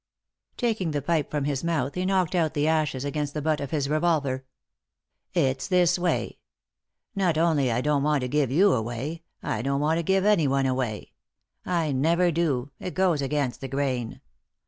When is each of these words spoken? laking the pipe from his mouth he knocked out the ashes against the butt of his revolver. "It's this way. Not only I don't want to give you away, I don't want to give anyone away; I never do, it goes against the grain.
laking 0.63 0.89
the 0.89 1.01
pipe 1.03 1.29
from 1.29 1.43
his 1.43 1.63
mouth 1.63 1.93
he 1.93 2.07
knocked 2.07 2.33
out 2.33 2.55
the 2.55 2.67
ashes 2.67 3.05
against 3.05 3.35
the 3.35 3.41
butt 3.43 3.59
of 3.61 3.69
his 3.69 3.87
revolver. 3.87 4.43
"It's 5.35 5.67
this 5.67 5.99
way. 5.99 6.39
Not 7.15 7.37
only 7.37 7.71
I 7.71 7.81
don't 7.81 8.01
want 8.01 8.21
to 8.21 8.27
give 8.27 8.49
you 8.49 8.73
away, 8.73 9.21
I 9.43 9.61
don't 9.61 9.79
want 9.79 9.99
to 9.99 10.03
give 10.03 10.25
anyone 10.25 10.65
away; 10.65 11.11
I 11.67 11.91
never 11.91 12.31
do, 12.31 12.71
it 12.79 12.95
goes 12.95 13.21
against 13.21 13.61
the 13.61 13.67
grain. 13.67 14.21